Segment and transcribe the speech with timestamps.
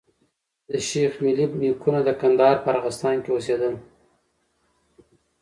[0.69, 3.73] د شېخ ملي نيکونه د کندهار په ارغستان کي اوسېدل.